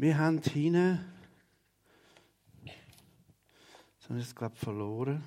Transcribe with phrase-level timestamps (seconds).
[0.00, 0.98] Wir haben hinten.
[2.64, 5.22] Jetzt habe ich es, glaube ich, verloren.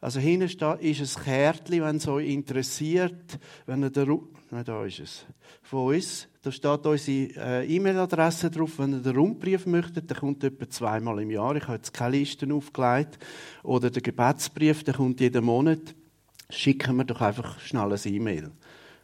[0.00, 4.20] Also hinten ist ein Kärtchen, wenn es euch interessiert, wenn ihr den,
[4.52, 5.26] nein, da ist es,
[5.62, 10.44] von uns, da steht unsere äh, E-Mail-Adresse drauf, wenn ihr den Rundbrief möchtet, der kommt
[10.44, 13.18] etwa zweimal im Jahr, ich habe jetzt keine Listen aufgelegt,
[13.64, 15.96] oder der Gebetsbrief, der kommt jeden Monat,
[16.50, 18.52] schicken wir doch einfach schnell ein E-Mail.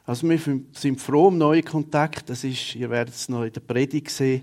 [0.05, 0.39] Also wir
[0.73, 4.43] sind froh um neue Kontakte, das ist, ihr werdet es noch in der Predigt sehen,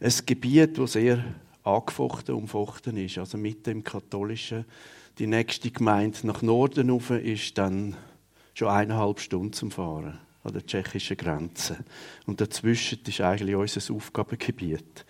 [0.00, 1.22] ein Gebiet, das sehr
[1.62, 4.64] angefochten, umfochten ist, also mit dem katholischen
[5.18, 7.94] die nächste Gemeinde nach Norden rauf ist dann
[8.54, 11.76] schon eineinhalb Stunden zum Fahren an der tschechischen Grenze.
[12.26, 15.04] Und dazwischen ist eigentlich unser Aufgabengebiet.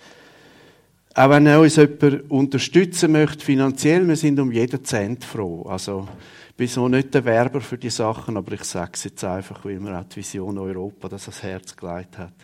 [1.14, 5.62] Auch wenn uns jemand unterstützen möchte, finanziell, wir sind um jeden Cent froh.
[5.62, 6.08] Also,
[6.56, 9.80] bin so nicht der Werber für die Sachen, aber ich sage es jetzt einfach, weil
[9.80, 12.34] mir auch die Vision Europa das ans Herz gelegt hat,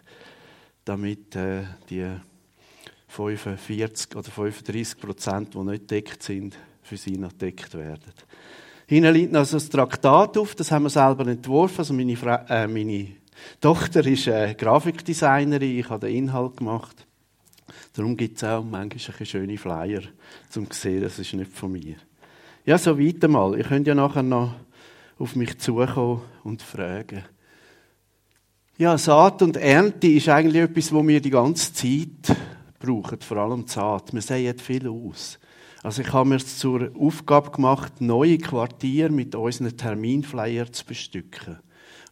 [0.85, 2.07] damit äh, die
[3.09, 8.13] 45 oder 35 Prozent, die nicht deckt sind, für sie noch entdeckt werden.
[8.87, 11.79] Hinten liegt noch ein Traktat auf, das haben wir selber entworfen.
[11.79, 13.09] Also meine, Fra äh, meine
[13.61, 17.07] Tochter ist äh, Grafikdesignerin, ich habe den Inhalt gemacht.
[17.93, 20.03] Darum gibt es auch manchmal schöne Flyer,
[20.57, 21.97] um zu sehen, das ist nicht von mir.
[22.71, 23.59] Ja, so weiter mal.
[23.59, 24.55] Ihr könnt ja nachher noch
[25.19, 27.25] auf mich zukommen und fragen.
[28.79, 32.37] Ja, Saat und Ernte ist eigentlich etwas, wo wir die ganze Zeit
[32.79, 34.15] brauchen, vor allem Saat.
[34.15, 35.41] Wir sehen viel aus.
[35.83, 41.59] Also ich habe mir zur Aufgabe gemacht, neue Quartiere mit unseren Terminflyer zu bestücken.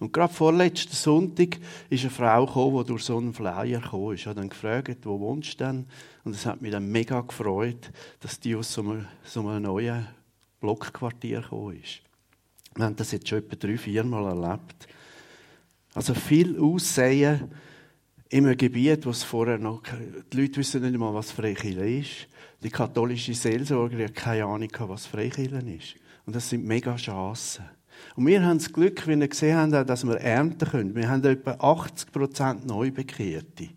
[0.01, 4.23] Und gerade vorletzten Sonntag ist eine Frau gekommen, die durch so einen Flyer gekommen ist.
[4.23, 5.87] Ich habe dann gefragt, wo wohnst du denn?
[6.25, 10.18] Und es hat mich dann mega gefreut, dass die aus so einem, so einem neuen
[10.61, 12.01] Blockquartier gekommen ist.
[12.75, 14.89] Wir haben das jetzt schon etwa drei, vier Mal erlebt.
[15.95, 17.51] Also viel Aussehen
[18.29, 19.83] in einem Gebiet, wo es vorher noch,
[20.33, 22.29] die Leute wissen nicht mal, was Freikirche ist.
[22.63, 25.95] Die katholische Seelsorger hat keine Ahnung, was Freikirche ist.
[26.27, 27.65] Und das sind mega Chancen.
[28.15, 30.95] Und wir haben das Glück, wie wir gesehen haben, dass wir ernten können.
[30.95, 33.71] Wir haben etwa 80 Prozent Neubekehrte.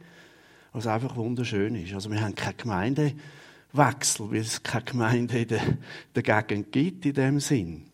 [0.74, 1.94] Was einfach wunderschön ist.
[1.94, 3.14] Also wir haben keine
[3.72, 5.62] Gemeindewechsel, weil es keine Gemeinde in der,
[6.16, 7.86] der Gegend gibt in dem Sinn.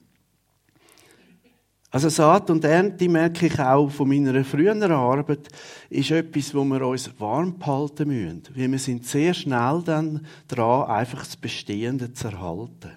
[1.89, 5.47] Also Saat und Ernte merke ich auch von meiner früheren Arbeit,
[5.89, 8.43] ist etwas, wo wir uns warm behalten müssen.
[8.53, 12.91] Weil wir sind sehr schnell dann dran, einfach das Bestehende zu erhalten.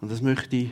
[0.00, 0.70] Und das möchte ich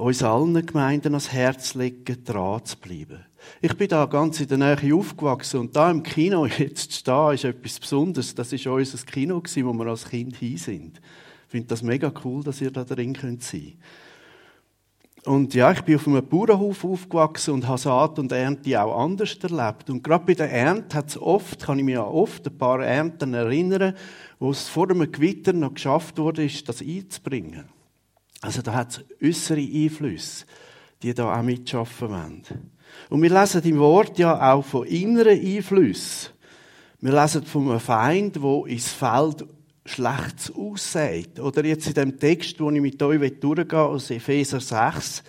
[0.00, 3.24] uns allen Gemeinden ans Herz legen, dran zu bleiben.
[3.60, 7.34] Ich bin da ganz in der Nähe aufgewachsen und da im Kino jetzt zu stehen,
[7.34, 8.34] ist etwas Besonderes.
[8.34, 11.00] Das ist unser Kino wo wir als Kind hin sind.
[11.46, 13.76] Ich finde das mega cool, dass ihr da drin sein könnt.
[15.26, 19.36] Und ja, ich bin auf einem Bauernhof aufgewachsen und habe Saat und Ernte auch anders
[19.42, 19.90] erlebt.
[19.90, 22.82] Und gerade bei der Ernte hat es oft, kann ich mich an oft ein paar
[22.82, 23.94] Ernten erinnern,
[24.38, 27.79] wo es vor einem Gewitter noch geschafft wurde, das einzubringen.
[28.40, 30.46] Also da hat es äußere Einflüsse,
[31.02, 32.42] die da auch mitschaffen wollen.
[33.08, 36.30] Und wir lesen im Wort ja auch von inneren Einflüssen.
[37.00, 39.46] Wir lesen von einem Feind, der ins Feld
[39.86, 41.40] Schlechtes aussieht.
[41.40, 45.22] Oder jetzt in dem Text, wo ich mit euch durchgehe, aus Epheser 6,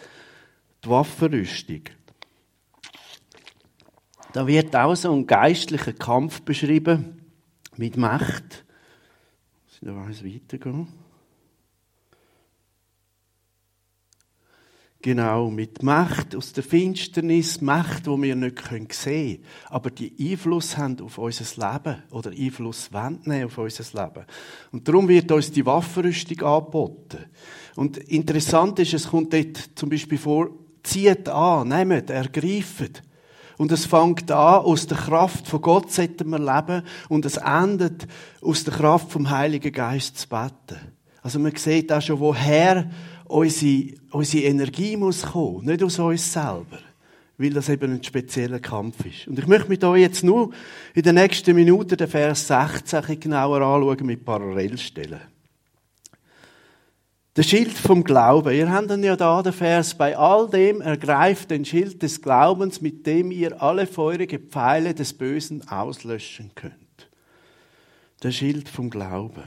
[0.84, 1.82] die Waffenrüstung.
[4.34, 7.22] Da wird auch so ein geistlicher Kampf beschrieben
[7.78, 8.66] mit Macht.
[9.82, 10.88] Ich weiß weitergehen.
[15.04, 19.40] Genau, mit Macht aus der Finsternis, Macht, wo wir nicht sehen können,
[19.70, 22.92] aber die Einfluss haben auf unser Leben oder Einfluss
[23.24, 24.26] nehmen auf unser Leben.
[24.72, 27.26] Und darum wird uns die Waffenrüstung angeboten.
[27.76, 30.52] Und interessant ist, es kommt dort zum Beispiel vor,
[30.84, 33.02] zieht an, nehmt, ergreift.
[33.58, 38.08] Und es fängt an, aus der Kraft von Gott sollten wir leben und es endet
[38.42, 40.80] aus der Kraft vom Heiligen Geist zu beten.
[41.24, 42.90] Also man sieht auch schon, woher
[43.32, 46.80] unsere, unsere Energie muss kommen, nicht aus uns selber,
[47.38, 49.28] weil das eben ein spezieller Kampf ist.
[49.28, 50.52] Und ich möchte mit euch jetzt nur
[50.94, 55.22] in den nächsten Minuten den Vers 16 genauer anschauen mit Parallelstellen.
[57.38, 58.54] Der Schild vom Glauben.
[58.54, 63.08] Ihr habt ja da den Vers, bei all dem ergreift den Schild des Glaubens, mit
[63.08, 66.76] dem ihr alle feurigen Pfeile des Bösen auslöschen könnt.
[68.22, 69.44] Der Schild vom Glauben.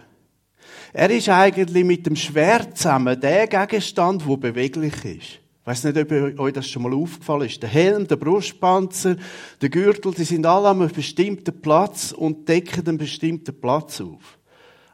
[0.92, 5.40] Er ist eigentlich mit dem Schwert zusammen der Gegenstand, der beweglich ist.
[5.64, 7.62] Ich weiss nicht, ob euch das schon mal aufgefallen ist.
[7.62, 9.16] Der Helm, der Brustpanzer,
[9.62, 14.38] der Gürtel, die sind alle an einem bestimmten Platz und decken einen bestimmten Platz auf.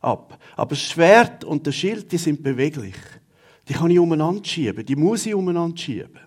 [0.00, 0.38] Ab.
[0.56, 2.94] Aber das Schwert und der Schild, die sind beweglich.
[3.68, 4.86] Die kann ich umeinander schieben.
[4.86, 6.20] Die muss ich umeinander schieben.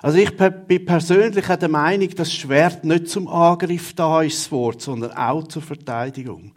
[0.00, 5.12] Also ich bin persönlich der Meinung, dass das Schwert nicht zum Angriff da ist, sondern
[5.12, 6.52] auch zur Verteidigung.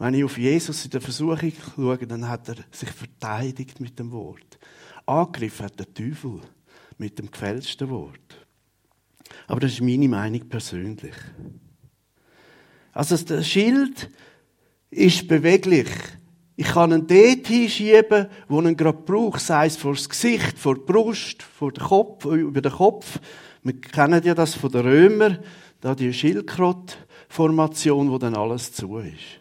[0.00, 4.10] Wenn ich auf Jesus in der Versuchung schaue, dann hat er sich verteidigt mit dem
[4.12, 4.58] Wort.
[5.04, 6.40] Angriff hat der Teufel
[6.96, 8.46] mit dem gefälschten Wort.
[9.46, 11.12] Aber das ist meine Meinung persönlich.
[12.92, 14.10] Also das Schild
[14.90, 15.90] ist beweglich.
[16.56, 20.58] Ich kann ihn dort hinschieben, wo ich ihn gerade brauche, sei es vor das Gesicht,
[20.58, 23.20] vor die Brust, vor den Kopf, über den Kopf.
[23.62, 25.40] Wir kennen ja das von den Römern,
[25.82, 29.39] da die Schildkrott-Formation, wo dann alles zu ist.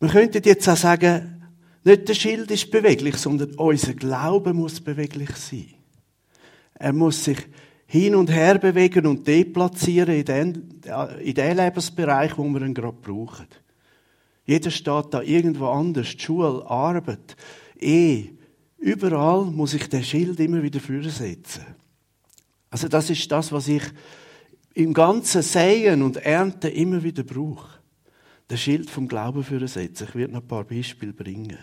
[0.00, 1.42] Wir könnten jetzt auch sagen,
[1.84, 5.74] nicht der Schild ist beweglich, sondern unser Glaube muss beweglich sein.
[6.74, 7.38] Er muss sich
[7.86, 10.80] hin und her bewegen und deplatzieren in den,
[11.22, 13.46] in den Lebensbereich, wo wir ihn gerade brauchen.
[14.46, 17.36] Jeder steht da irgendwo anders, die Schule, Arbeit,
[17.78, 18.30] Ehe.
[18.78, 21.66] Überall muss ich den Schild immer wieder vorsetzen.
[22.70, 23.82] Also das ist das, was ich
[24.72, 27.79] im ganzen Säen und Ernten immer wieder brauche.
[28.50, 30.08] Den Schild vom Glauben vorsetzen.
[30.08, 31.58] Ich werde noch ein paar Beispiele bringen.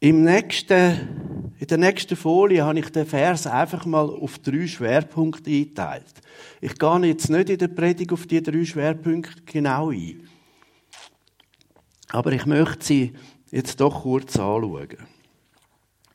[0.00, 5.50] Im nächsten, in der nächsten Folie habe ich den Vers einfach mal auf drei Schwerpunkte
[5.50, 6.12] eingeteilt.
[6.60, 10.28] Ich gehe jetzt nicht in der Predigt auf die drei Schwerpunkte genau ein.
[12.08, 13.12] Aber ich möchte sie
[13.50, 14.98] jetzt doch kurz anschauen.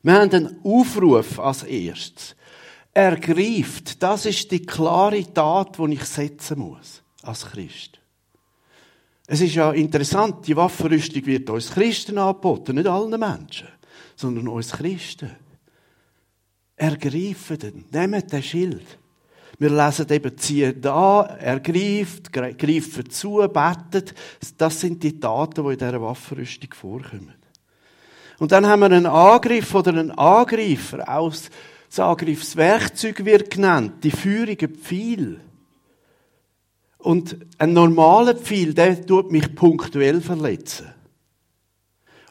[0.02, 2.36] Wir haben einen Aufruf als erstes.
[2.92, 8.00] Ergreift, das ist die klare Tat, die ich setzen muss als Christ.
[9.26, 13.68] Es ist ja interessant, die Waffenrüstung wird uns Christen angeboten, nicht allen Menschen
[14.20, 15.30] sondern uns Christen.
[16.76, 18.98] Ergreifen den, nehmt den Schild.
[19.58, 24.14] Wir lesen eben, ziehen da, ergreift, greifen zu, betet.
[24.56, 27.34] Das sind die Taten, die in dieser Waffenrüstung vorkommen.
[28.38, 31.06] Und dann haben wir einen Angriff oder einen Angreifer.
[31.06, 31.34] Auch
[31.90, 35.40] das Angriffswerkzeug wird genannt, die feurige Pfeil.
[36.98, 40.86] Und ein normaler Pfeil, der tut mich punktuell verletzen.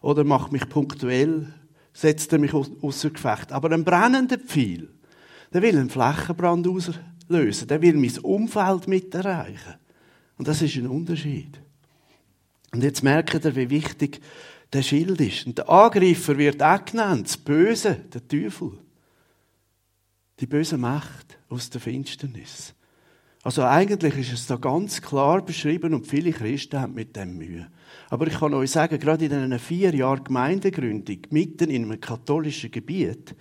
[0.02, 1.54] Oder macht mich punktuell
[2.00, 3.52] setzt er mich außer Gefecht.
[3.52, 4.88] Aber ein brennender Pfeil,
[5.54, 9.76] der will einen Flächenbrand auslösen, der will mein Umfeld mit erreichen.
[10.38, 11.60] Und das ist ein Unterschied.
[12.72, 14.22] Und jetzt merkt ihr, wie wichtig
[14.72, 15.48] der Schild ist.
[15.48, 18.78] Und der Angreifer wird auch genannt, das Böse, der Teufel.
[20.40, 22.74] Die böse Macht aus der Finsternis.
[23.44, 27.68] Also eigentlich ist es da ganz klar beschrieben und viele Christen haben mit dem Mühe.
[28.10, 32.72] Aber ich kann euch sagen, gerade in einer vier Jahren Gemeindegründung, mitten in einem katholischen
[32.72, 33.36] Gebiet,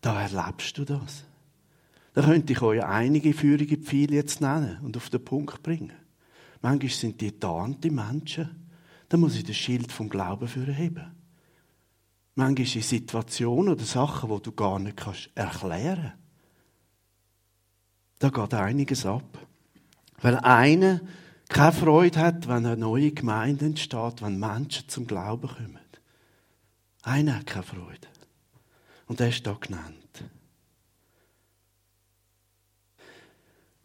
[0.00, 1.24] da erlebst du das.
[2.14, 5.92] Da könnte ich euch einige führige Pfeile jetzt nennen und auf den Punkt bringen.
[6.62, 8.68] Manchmal sind die tarnte Menschen,
[9.08, 11.14] da muss ich das Schild vom Glauben für heben.
[12.34, 16.14] Manchmal sind Situationen oder Sachen, die du gar nicht kannst erklären
[18.18, 19.38] Da geht einiges ab.
[20.20, 21.00] Weil einer
[21.48, 25.78] keine Freude hat, wenn eine neue Gemeinde entsteht, wenn Menschen zum Glauben kommen.
[27.02, 28.08] Einer hat keine Freude.
[29.06, 29.94] Und der ist hier genannt.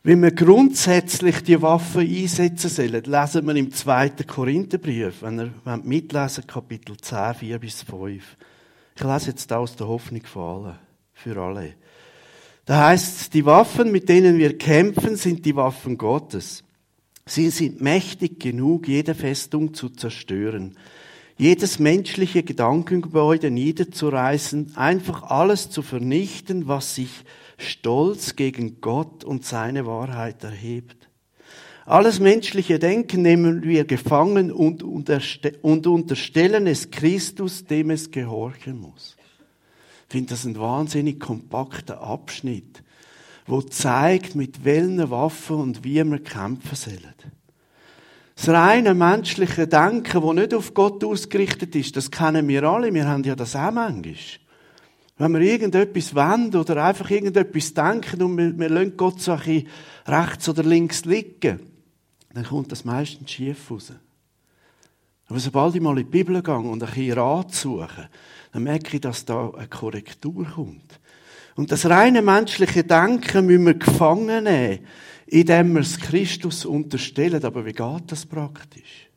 [0.04, 6.48] Wie wir grundsätzlich die Waffen einsetzen sollen, lesen wir im zweiten Korintherbrief, wenn ihr mitlesen
[6.48, 8.38] Kapitel 10, 4 bis 5.
[8.96, 10.80] Ich lese jetzt aus der Hoffnung für alle.
[11.14, 11.76] Für alle.
[12.66, 16.64] Da heißt die Waffen, mit denen wir kämpfen, sind die Waffen Gottes.
[17.26, 20.78] Sie sind mächtig genug, jede Festung zu zerstören,
[21.38, 27.10] jedes menschliche Gedankengebäude niederzureißen, einfach alles zu vernichten, was sich
[27.58, 31.10] stolz gegen Gott und seine Wahrheit erhebt.
[31.86, 39.18] Alles menschliche Denken nehmen wir gefangen und, und unterstellen es Christus, dem es gehorchen muss.
[40.12, 42.84] Ich finde das ein wahnsinnig kompakter Abschnitt
[43.48, 47.14] wo zeigt, mit welchen Waffen und wie wir kämpfen sollen.
[48.36, 52.94] Das reine menschliche Denken, das nicht auf Gott ausgerichtet ist, das kennen wir alle.
[52.94, 54.16] Wir haben ja das auch manchmal.
[55.18, 59.68] Wenn wir irgendetwas wollen oder einfach irgendetwas denken und wir, wir lassen Gott so ein
[60.08, 61.60] rechts oder links liegen,
[62.34, 63.94] dann kommt das meistens schief raus.
[65.28, 68.10] Aber sobald ich mal in die Bibel gehe und ein bisschen Rat suche,
[68.52, 71.00] dann merke ich, dass da eine Korrektur kommt.
[71.56, 74.86] Und das reine menschliche Denken müssen wir gefangen nehmen,
[75.28, 77.44] indem wir es Christus unterstellen.
[77.44, 79.10] Aber wie geht das praktisch?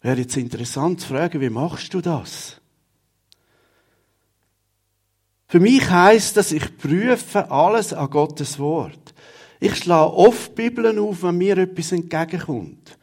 [0.00, 2.60] Wäre jetzt interessant zu fragen, wie machst du das?
[5.46, 9.14] Für mich heißt das, ich prüfe alles an Gottes Wort.
[9.60, 12.98] Ich schlage oft Bibeln auf, wenn mir etwas entgegenkommt.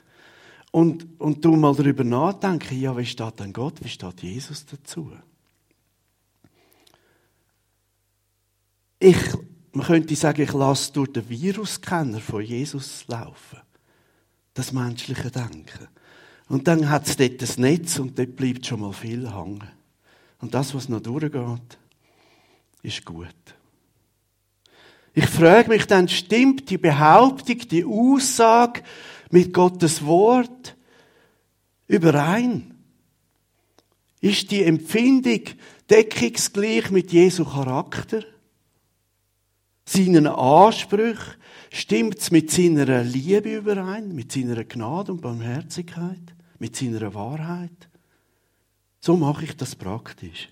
[0.72, 5.12] Und, und du mal darüber nachdenken, ja, wie steht denn Gott, wie steht Jesus dazu?
[9.00, 9.18] Ich,
[9.72, 13.60] man könnte sagen, ich lasse durch den Viruskenner von Jesus laufen.
[14.54, 15.88] Das menschliche Denken.
[16.50, 19.64] Und dann hat es dort das Netz und dort bleibt schon mal viel hängen.
[20.40, 21.78] Und das, was noch durchgeht,
[22.82, 23.28] ist gut.
[25.14, 28.84] Ich frage mich dann, stimmt die Behauptung, die Aussage
[29.30, 30.76] mit Gottes Wort
[31.88, 32.76] überein?
[34.22, 35.42] Ist die Empfindung
[35.90, 38.24] deckungsgleich mit Jesu Charakter?
[39.86, 41.36] Seinen Ansprüchen?
[41.72, 44.14] Stimmt es mit seiner Liebe überein?
[44.14, 46.22] Mit seiner Gnade und Barmherzigkeit?
[46.58, 47.90] Mit seiner Wahrheit?
[49.00, 50.50] So mache ich das praktisch.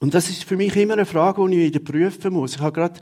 [0.00, 2.54] Und das ist für mich immer eine Frage, die ich wieder prüfen muss.
[2.54, 3.00] Ich habe gerade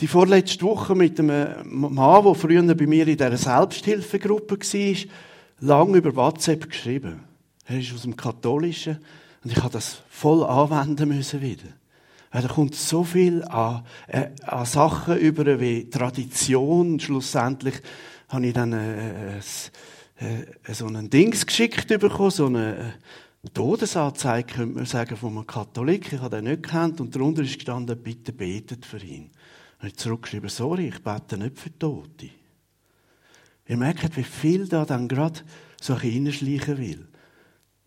[0.00, 4.96] die vorletzte Woche mit einem Mann, der früher bei mir in dieser Selbsthilfegruppe war,
[5.60, 7.20] lange über WhatsApp geschrieben.
[7.64, 8.98] Er ist aus dem Katholischen
[9.42, 11.68] und ich habe das voll anwenden müssen wieder.
[12.30, 17.00] Weil da kommt so viel an, äh, an Sachen über wie Tradition.
[17.00, 17.76] Schlussendlich
[18.28, 22.94] habe ich dann äh, äh, äh so ein Dings geschickt bekommen, so eine
[23.54, 26.12] Todesanzeige, könnte man sagen, von einem Katholik.
[26.12, 29.30] Ich habe den nicht gekannt und darunter ist gestanden, bitte betet für ihn.
[29.80, 32.30] Und ich zurückgeschrieben, sorry, ich bete nicht für Tote.
[33.68, 35.40] Ihr merkt, wie viel da dann gerade
[35.80, 37.06] so reinschleichen will.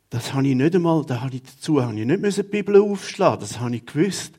[0.09, 3.41] Das habe ich nicht einmal, da habe ich dazu habe ich nicht die Bibel aufschlagen,
[3.41, 4.33] das habe ich gewusst.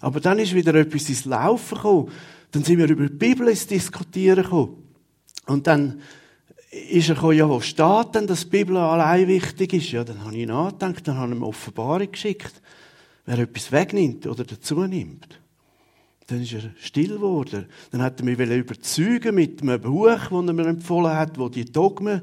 [0.00, 2.10] Aber dann ist wieder etwas ins Laufen gekommen.
[2.52, 4.82] Dann sind wir über die Bibel ins Diskutieren gekommen.
[5.46, 6.00] Und dann
[6.70, 9.90] ist er gekommen, ja, wo steht denn, dass die Bibel allein wichtig ist?
[9.90, 12.62] Ja, dann habe ich nachgedacht, dann habe ich ihm Offenbarung geschickt.
[13.24, 15.40] Wer etwas wegnimmt oder dazu nimmt.
[16.26, 17.66] Dann ist er still geworden.
[17.92, 21.64] Dann hat er mich überzeugen mit einem Buch, das er mir empfohlen hat, wo die
[21.64, 22.22] Dogmen,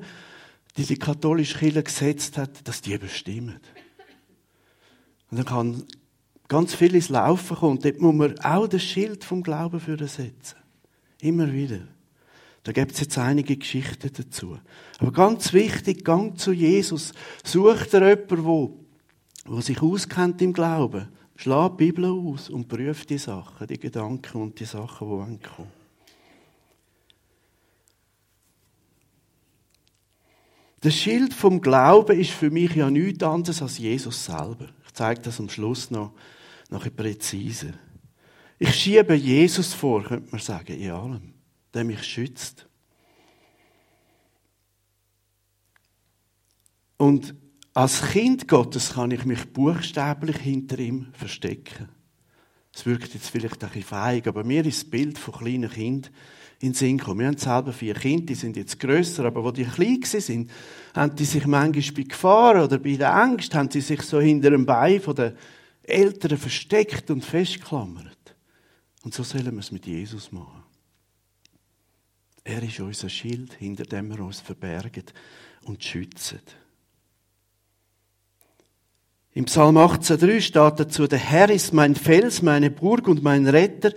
[0.76, 3.60] die die katholische Kirche gesetzt hat, dass die bestimmen.
[5.32, 5.84] Und dann kann
[6.48, 7.80] ganz viel ins Laufen kommen.
[7.80, 10.58] Dort muss man auch das Schild vom Glauben für setzen.
[11.22, 11.80] Immer wieder.
[12.64, 14.58] Da gibt es jetzt einige Geschichten dazu.
[15.00, 17.14] Aber ganz wichtig, gang zu Jesus.
[17.44, 18.80] Sucht er jemanden, wo,
[19.46, 21.08] wo sich auskennt im Glauben.
[21.36, 25.72] Schlag die Bibel aus und prüft die Sachen, die Gedanken und die Sachen, die ankommen.
[30.82, 34.68] Das Schild vom Glauben ist für mich ja nichts anderes als Jesus selber.
[34.86, 36.12] Ich zeige das am Schluss noch,
[36.70, 37.74] noch präzise.
[38.60, 41.34] Ich schiebe Jesus vor, könnte man sagen, in allem
[41.74, 42.68] der mich schützt.
[46.98, 47.36] Und
[47.74, 51.90] als Kind Gottes kann ich mich buchstäblich hinter ihm verstecken.
[52.74, 56.12] Es wirkt jetzt vielleicht ein bisschen feig, aber mir ist das Bild von kleinen Kindern
[56.60, 57.20] in den Sinn gekommen.
[57.20, 60.50] Wir haben selber vier Kinder, die sind jetzt grösser, aber wo die klein sind,
[60.96, 64.52] haben die sich manchmal bei Gefahr oder bei der Angst, haben sie sich so hinter
[64.52, 65.34] dem Bein von den
[65.84, 68.36] Eltern versteckt und festgeklammert.
[69.04, 70.64] Und so sollen wir es mit Jesus machen.
[72.44, 75.06] Er ist unser Schild, hinter dem wir uns verbergen
[75.64, 76.40] und schützen.
[79.36, 83.92] Im Psalm 18,3 steht dazu, der Herr ist mein Fels, meine Burg und mein Retter.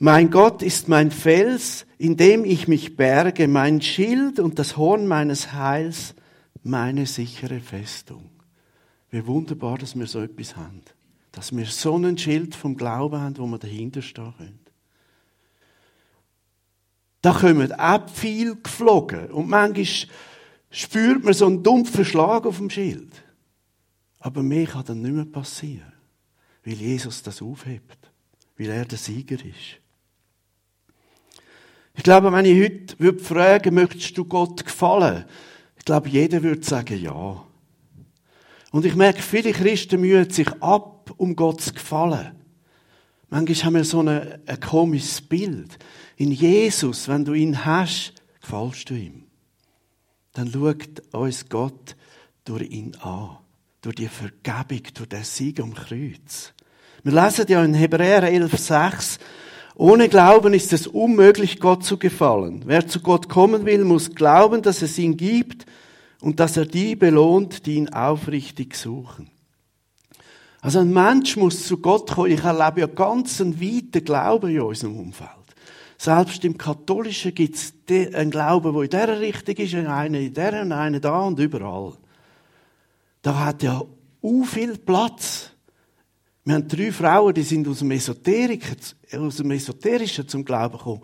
[0.00, 5.06] Mein Gott ist mein Fels, in dem ich mich berge, mein Schild und das Horn
[5.06, 6.16] meines Heils,
[6.64, 8.28] meine sichere Festung.
[9.10, 10.82] Wie wunderbar, dass wir so etwas haben.
[11.30, 14.58] Dass wir so einen Schild vom Glauben haben, wo wir dahinter stehen können.
[17.20, 19.30] Da kommen auch viel geflogen.
[19.30, 20.08] Und manchmal
[20.70, 23.22] spürt man so einen dumpfen Schlag auf dem Schild.
[24.22, 25.92] Aber mir kann das nicht mehr passieren.
[26.64, 27.98] Weil Jesus das aufhebt.
[28.56, 29.80] Weil er der Sieger ist.
[31.94, 35.24] Ich glaube, wenn ich heute würde fragen, möchtest du Gott gefallen?
[35.76, 37.44] Ich glaube, jeder würde sagen, ja.
[38.70, 42.36] Und ich merke, viele Christen mühen sich ab, um Gott zu gefallen.
[43.28, 45.78] Manchmal haben wir so ein, ein komisches Bild.
[46.16, 49.24] In Jesus, wenn du ihn hast, gefällst du ihm.
[50.32, 51.96] Dann schaut uns Gott
[52.44, 53.38] durch ihn an.
[53.82, 56.54] Durch die Vergebung, durch den Sieg am Kreuz.
[57.02, 59.18] Wir lesen ja in Hebräer 11,6,
[59.74, 62.62] ohne Glauben ist es unmöglich, Gott zu gefallen.
[62.66, 65.66] Wer zu Gott kommen will, muss glauben, dass es ihn gibt
[66.20, 69.30] und dass er die belohnt, die ihn aufrichtig suchen.
[70.60, 72.30] Also ein Mensch muss zu Gott kommen.
[72.30, 75.30] Ich erlebe ja ganz einen weiten Glauben in unserem Umfeld.
[75.98, 80.76] Selbst im Katholischen gibt es einen Glauben, der in dieser Richtung ist, einen in dieser
[80.76, 81.94] einen da und überall.
[83.22, 83.82] Da hat ja
[84.20, 85.50] u viel Platz.
[86.44, 91.02] Wir haben drei Frauen, die sind aus dem, aus dem Esoterischen zum Glauben gekommen.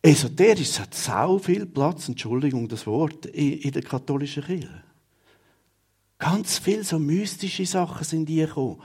[0.00, 4.84] Esoterisch hat sau viel Platz, Entschuldigung, das Wort, in, der katholischen Kirche.
[6.18, 8.80] Ganz viele so mystische Sachen sind hier gekommen.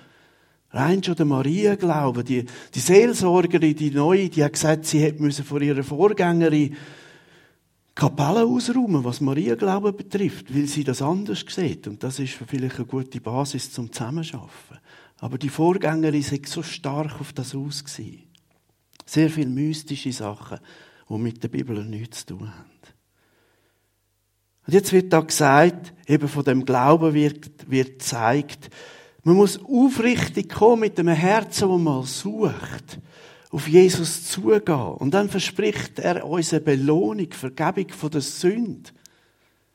[0.71, 5.43] Rein schon der Maria glauben, die, die Seelsorgerin, die Neue, die hat gesagt, sie hätte
[5.43, 6.75] vor ihrer Vorgängerin
[7.99, 11.85] Kapelle ausräumen, was Maria Glauben betrifft, weil sie das anders sieht.
[11.85, 14.79] Und das ist vielleicht eine gute Basis zum Zusammenarbeiten.
[15.17, 17.83] Aber die Vorgängerin ist so stark auf das aus
[19.05, 20.59] Sehr viele mystische Sachen,
[21.09, 22.69] die mit der Bibel nichts zu tun haben.
[24.65, 28.69] Und jetzt wird da gesagt, eben von dem Glauben wird, wird gezeigt,
[29.23, 33.01] man muss aufrichtig kommen mit dem Herzen, wo man sucht
[33.49, 34.75] auf Jesus zugehen.
[34.75, 38.91] Und dann verspricht er uns eine Belohnung, Vergebung von der Sünde.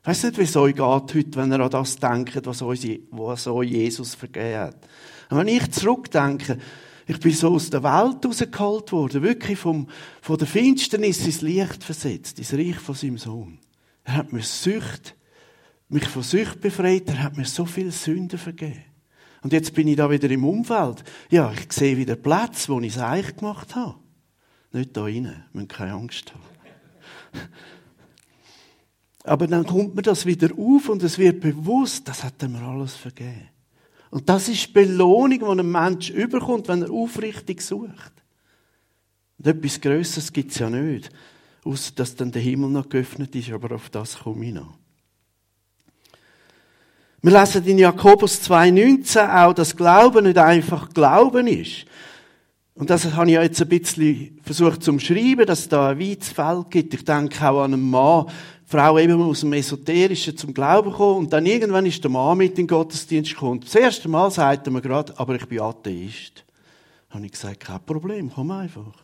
[0.01, 3.69] Ich weiss nicht, wie es euch geht heute, wenn ihr an das denkt, was, euch
[3.69, 4.87] Jesus vergeben hat.
[5.29, 6.59] Und wenn ich zurückdenke,
[7.07, 9.87] ich bin so aus der Welt rausgeholt worden, wirklich vom,
[10.21, 13.59] von der Finsternis ins Licht versetzt, ins Reich von seinem Sohn.
[14.03, 15.15] Er hat mir Sucht,
[15.89, 18.83] mich von Sucht befreit, er hat mir so viel Sünden vergeben.
[19.45, 21.03] Und jetzt bin ich da wieder im Umfeld.
[21.29, 23.93] Ja, ich sehe wieder Platz, wo ich es eigentlich gemacht habe.
[24.71, 25.45] Nicht da rein.
[25.53, 26.41] Wir keine Angst haben.
[29.23, 32.95] Aber dann kommt mir das wieder auf und es wird bewusst, das hat mir alles
[32.95, 33.49] vergeben.
[34.09, 38.13] Und das ist die Belohnung, die ein Mensch überkommt, wenn er aufrichtig sucht.
[39.37, 41.11] Und etwas Größeres gibt es ja nicht.
[41.63, 44.75] Außer dass dann der Himmel noch geöffnet ist, aber auf das komme ich noch.
[47.25, 51.85] Wir lesen in Jakobus 2,19 auch, dass Glauben nicht einfach Glauben ist.
[52.75, 56.29] Und das habe ich jetzt ein bisschen versucht zu umschreiben, dass es da ein weites
[56.29, 56.93] Feld gibt.
[56.93, 58.27] Ich denke auch an einen Mann,
[58.67, 62.51] Frau eben aus dem Esoterischen zum Glauben kommen und dann irgendwann ist der Mann mit
[62.51, 63.61] in den Gottesdienst gekommen.
[63.61, 66.45] Das erste Mal sagte er mir gerade, aber ich bin Atheist.
[67.09, 69.03] Da habe ich gesagt, kein Problem, komm einfach.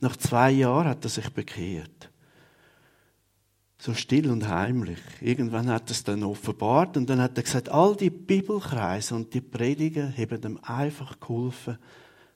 [0.00, 1.97] Nach zwei Jahren hat er sich bekehrt.
[3.80, 4.98] So still und heimlich.
[5.20, 9.40] Irgendwann hat es dann offenbart und dann hat er gesagt, all die Bibelkreise und die
[9.40, 11.78] Predigen haben ihm einfach geholfen,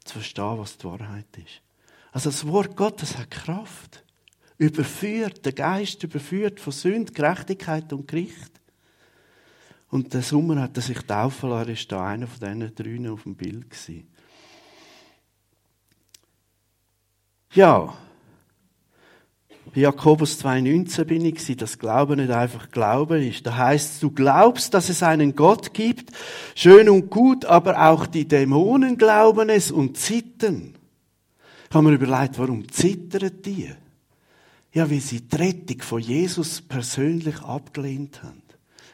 [0.04, 1.60] zu verstehen, was die Wahrheit ist.
[2.12, 4.04] Also das Wort Gottes hat Kraft.
[4.58, 8.52] Überführt, der Geist überführt von Sünde, Gerechtigkeit und Gericht.
[9.88, 13.10] Und der Sommer hat er sich taufen lassen, er war da einer von diesen drei
[13.10, 13.66] auf dem Bild.
[17.52, 17.94] Ja,
[19.74, 23.46] Jakobus 2,19 bin ich, dass Glauben nicht einfach Glauben ist.
[23.46, 26.10] Da heißt, du glaubst, dass es einen Gott gibt,
[26.54, 30.74] schön und gut, aber auch die Dämonen glauben es und zittern.
[31.68, 33.70] Ich habe mir überlegt, warum zittern die?
[34.74, 38.42] Ja, weil sie die Rettung von Jesus persönlich abgelehnt haben.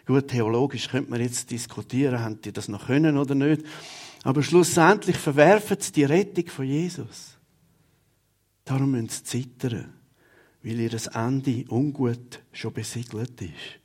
[0.07, 3.63] Gut, theologisch könnte man jetzt diskutieren, haben die das noch können oder nicht.
[4.23, 7.37] Aber schlussendlich verwerfen sie die Rettung von Jesus.
[8.65, 9.98] Darum müssen sie zittern
[10.63, 13.79] weil ihr Ende ungut schon besiegelt ist.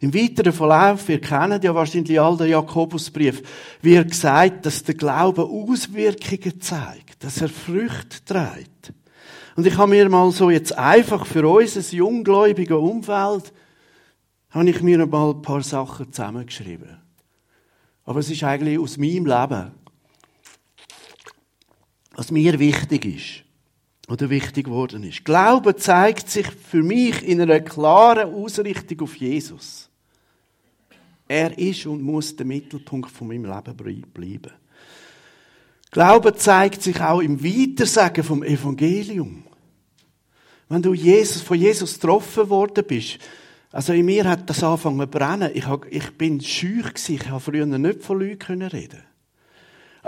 [0.00, 3.42] Im weiteren Verlauf, wir kennen ja wahrscheinlich all den Jakobusbrief,
[3.82, 8.92] wird gesagt, dass der Glaube Auswirkungen zeigt, dass er Früchte trägt.
[9.56, 13.52] Und ich habe mir mal so jetzt einfach für unser junggläubiges Umfeld,
[14.50, 16.98] habe ich mir mal ein paar Sachen zusammengeschrieben.
[18.04, 19.72] Aber es ist eigentlich aus meinem Leben,
[22.14, 23.47] was mir wichtig ist
[24.08, 25.24] oder wichtig geworden ist.
[25.24, 29.88] Glaube zeigt sich für mich in einer klaren Ausrichtung auf Jesus.
[31.28, 34.52] Er ist und muss der Mittelpunkt von meinem Leben bleiben.
[35.90, 39.44] Glaube zeigt sich auch im Weitersagen vom Evangelium.
[40.70, 43.18] Wenn du Jesus, von Jesus getroffen worden bist,
[43.70, 45.50] also in mir hat das angefangen zu brennen.
[45.54, 47.14] Ich, ich bin schüch gewesen.
[47.14, 49.02] Ich habe früher nicht von Leuten reden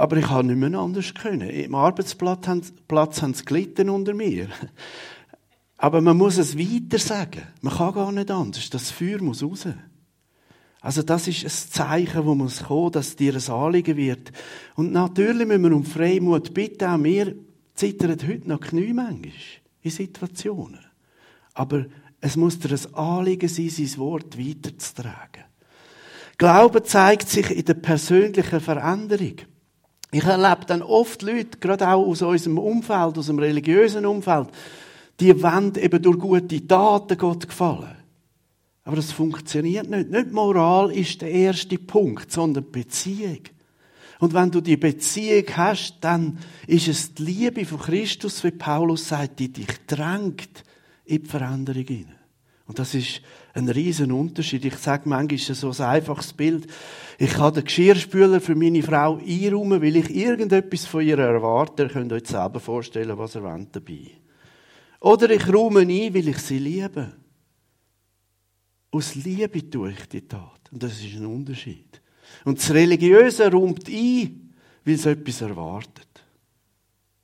[0.01, 1.51] aber ich habe nicht mehr anders können.
[1.51, 4.49] Im Arbeitsplatz haben, Platz haben sie gelitten unter mir.
[5.77, 7.43] Aber man muss es weiter sagen.
[7.61, 8.71] Man kann gar nicht anders.
[8.71, 9.69] Das Feuer muss raus.
[10.81, 14.33] Also das ist ein Zeichen, wo muss kommen, dass dir ein Anliegen wird.
[14.75, 16.89] Und natürlich müssen wir um Freimut bitten.
[16.89, 17.35] Auch wir
[17.75, 19.33] zittern heute noch Knie manchmal
[19.83, 20.81] in Situationen.
[21.53, 21.85] Aber
[22.23, 25.45] es muss dir ein Anliegen sein, sein Wort weiterzutragen.
[26.39, 29.37] Glaube zeigt sich in der persönlichen Veränderung.
[30.12, 34.49] Ich erlebe dann oft Leute, gerade auch aus unserem Umfeld, aus dem religiösen Umfeld,
[35.20, 37.96] die wollen eben durch gute Taten Gott gefallen.
[38.85, 40.11] Aber das funktioniert nicht.
[40.11, 43.40] Nicht Moral ist der erste Punkt, sondern Beziehung.
[44.18, 49.09] Und wenn du die Beziehung hast, dann ist es die Liebe von Christus, wie Paulus
[49.09, 50.64] sagt, die dich drängt
[51.05, 52.20] in die Veränderung hinein.
[52.71, 53.21] Und das ist
[53.53, 54.65] ein riesen Unterschied.
[54.65, 56.69] Ich sage manchmal so ein einfaches Bild.
[57.19, 61.83] Ich kann den Geschirrspüler für meine Frau einräumen, weil ich irgendetwas von ihr erwarte.
[61.83, 63.41] Ihr könnt euch selber vorstellen, was er
[63.73, 64.13] dabei.
[65.01, 67.13] Oder ich räume ein, weil ich sie liebe.
[68.93, 70.61] Aus Liebe tue ich die Tat.
[70.71, 72.01] Und das ist ein Unterschied.
[72.45, 74.55] Und das Religiöse räumt ein,
[74.85, 76.25] weil es etwas erwartet.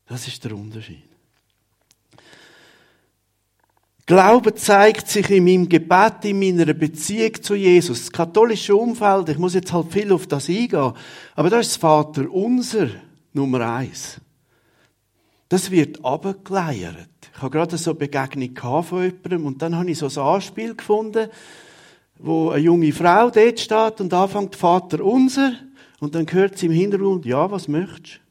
[0.06, 1.15] Das ist der Unterschied.
[4.06, 8.02] Glaube zeigt sich in meinem Gebet, in meiner Beziehung zu Jesus.
[8.02, 10.92] Das katholische Umfeld, ich muss jetzt halt viel auf das eingehen,
[11.34, 12.86] aber das ist das Vater unser
[13.32, 14.20] Nummer eins.
[15.48, 17.08] Das wird abgeleiert.
[17.34, 20.76] Ich habe gerade so eine Begegnung von jemandem und dann habe ich so ein Anspiel
[20.76, 21.28] gefunden,
[22.18, 25.52] wo eine junge Frau dort steht und anfängt Vater unser
[25.98, 28.25] und dann hört sie im Hintergrund, ja, was möchtest du?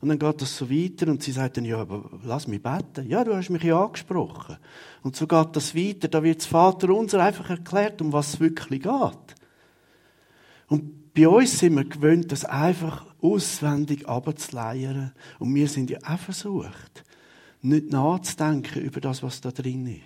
[0.00, 3.06] Und dann geht das so weiter und sie sagt dann, ja, aber lass mich beten.
[3.08, 4.56] Ja, du hast mich ja angesprochen.
[5.02, 6.08] Und so geht das weiter.
[6.08, 9.36] Da wird das Vater unser einfach erklärt, um was es wirklich geht.
[10.68, 15.12] Und bei uns sind wir gewöhnt, das einfach auswendig abzuleiern.
[15.38, 17.04] Und wir sind ja auch versucht,
[17.60, 20.02] nicht nachzudenken über das, was da drin ist.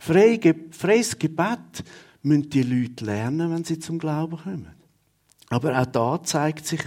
[0.00, 1.84] Freies Gebet
[2.22, 4.74] müssen die Leute lernen, wenn sie zum Glauben kommen.
[5.48, 6.80] Aber auch da zeigt sich,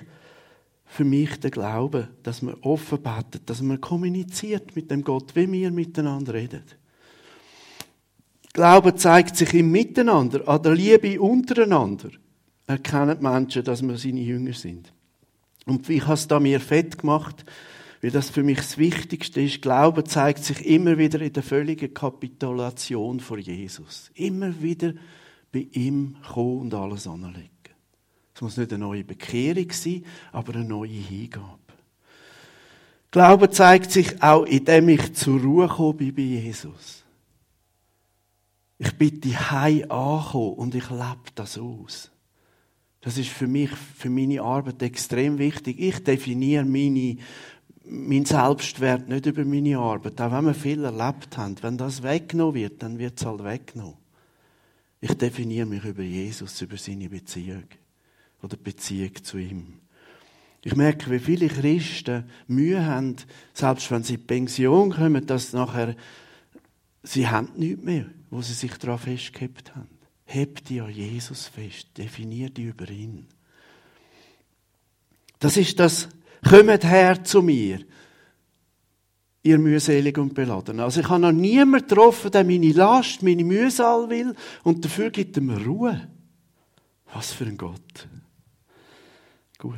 [0.92, 5.50] für mich der Glaube, dass man offen betet, dass man kommuniziert mit dem Gott, wie
[5.50, 6.64] wir miteinander reden.
[8.52, 12.10] Glaube zeigt sich im Miteinander, an der Liebe untereinander.
[12.68, 14.92] Erkennen die Menschen, dass wir seine Jünger sind.
[15.66, 17.46] Und ich habe es da mir fett gemacht,
[18.02, 19.62] weil das für mich das Wichtigste ist.
[19.62, 24.12] Glaube zeigt sich immer wieder in der völligen Kapitulation vor Jesus.
[24.16, 24.92] Immer wieder
[25.54, 27.51] bei ihm kommen und alles anlegen.
[28.42, 31.60] Es muss nicht eine neue Bekehrung sein, aber eine neue Hingabe.
[33.12, 37.04] Glaube zeigt sich auch, indem ich zur Ruhe komme bei Jesus.
[38.80, 42.10] Ich bin die Hei angekommen und ich lebe das aus.
[43.02, 45.80] Das ist für mich, für meine Arbeit extrem wichtig.
[45.80, 47.18] Ich definiere meine,
[47.86, 50.20] meinen Selbstwert nicht über meine Arbeit.
[50.20, 51.58] Auch wenn wir viel erlebt haben.
[51.62, 53.98] Wenn das weggenommen wird, dann wird es halt weggenommen.
[55.00, 57.66] Ich definiere mich über Jesus, über seine Beziehung
[58.42, 59.82] oder Beziehung zu ihm.
[60.64, 63.16] Ich merke, wie viele Christen Mühe haben,
[63.54, 65.96] selbst wenn sie in Pension kommen, dass nachher
[67.04, 69.90] sie haben nichts mehr, wo sie sich daran festgehabt haben.
[70.26, 73.28] Heb dich an Jesus fest, definier dich über ihn.
[75.40, 76.10] Das ist das,
[76.48, 77.80] kommt her zu mir,
[79.42, 80.80] ihr mühselig und beladen.
[80.80, 85.38] Also ich habe noch niemanden getroffen, der meine Last, meine Mühsal will und dafür gibt
[85.38, 86.08] er mir Ruhe.
[87.12, 88.08] Was für ein Gott.
[89.62, 89.78] Gut.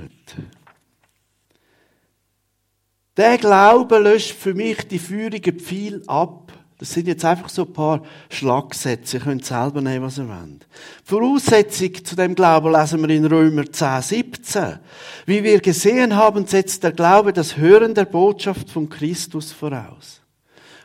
[3.17, 6.53] Der Glaube löscht für mich die feurigen Pfeile ab.
[6.79, 9.17] Das sind jetzt einfach so ein paar Schlagsätze.
[9.17, 10.65] Ihr könnt selber nehmen, was ihr wollt.
[11.03, 14.79] Voraussetzung zu dem Glauben lesen wir in Römer 10, 17.
[15.25, 20.22] Wie wir gesehen haben, setzt der Glaube das Hören der Botschaft von Christus voraus.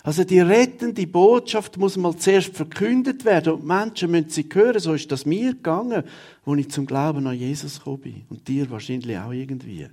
[0.08, 4.80] Also die rettende Botschaft muss mal zuerst verkündet werden und die Menschen müssen sie hören.
[4.80, 6.02] So ist das mir gegangen,
[6.46, 8.22] als ich zum Glauben an Jesus gekommen bin.
[8.30, 9.86] Und dir wahrscheinlich auch irgendwie.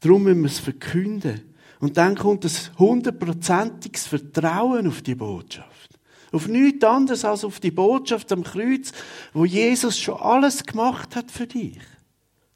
[0.00, 1.54] Darum müssen wir es verkünden.
[1.78, 5.96] Und dann kommt das hundertprozentiges Vertrauen auf die Botschaft.
[6.32, 8.90] Auf nichts anderes als auf die Botschaft am Kreuz,
[9.32, 11.78] wo Jesus schon alles gemacht hat für dich.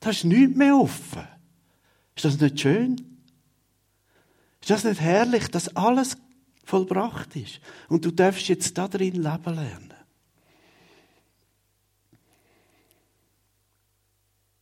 [0.01, 1.29] Da ist nichts mehr offen.
[2.17, 3.18] Ist das nicht schön?
[4.69, 6.19] Ist das nicht herrlich, dass alles
[6.63, 7.59] vollbracht ist?
[7.89, 9.95] Und du darfst jetzt da drin leben lernen.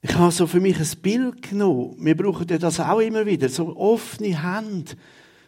[0.03, 1.97] Ich habe so für mich ein Bild genommen.
[1.99, 3.49] Wir brauchen das auch immer wieder.
[3.49, 4.93] So offene Hände.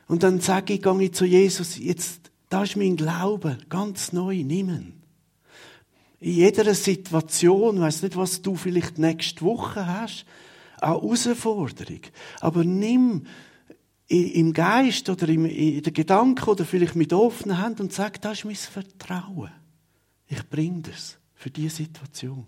[0.08, 4.42] Und dann sage ich, gehe ich zu Jesus, jetzt, da ist mein Glaube, ganz neu,
[4.42, 5.04] nehmen.
[6.18, 10.24] In jeder Situation, weiss nicht, was du vielleicht nächste Woche hast,
[10.80, 12.00] auch Herausforderung.
[12.40, 13.24] Aber nimm
[14.08, 18.44] im Geist oder in den Gedanken oder vielleicht mit offenen Händen und sag, das ist
[18.46, 19.50] mein Vertrauen.
[20.26, 22.46] Ich bringe das für diese Situation.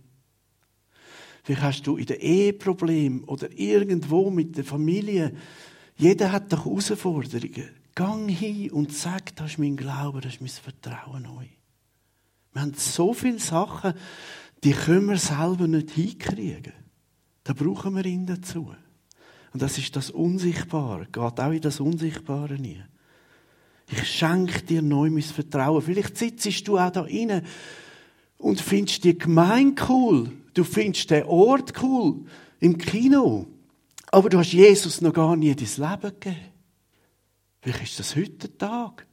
[1.42, 5.34] Vielleicht hast du in der Ehe Problem oder irgendwo mit der Familie.
[5.96, 7.70] Jeder hat doch Herausforderungen.
[7.94, 11.46] Gang hin und sag, das ist mein Glaube, das ist mein Vertrauen neu.
[12.52, 13.94] Wir haben so viele Sachen,
[14.64, 16.72] die können wir selber nicht hinkriegen.
[17.44, 18.74] Da brauchen wir ihn dazu.
[19.52, 21.06] Und das ist das Unsichtbare.
[21.06, 22.82] Geht auch in das Unsichtbare nie.
[23.90, 25.82] Ich schenke dir neu mein Vertrauen.
[25.82, 27.42] Vielleicht sitzt du auch da inne
[28.38, 30.30] und findest die Gemeinde cool.
[30.54, 32.24] Du findest den Ort cool.
[32.60, 33.46] Im Kino.
[34.12, 36.36] Aber du hast Jesus noch gar nie dein Leben gegeben.
[37.62, 39.06] Vielleicht ist das heute der Tag.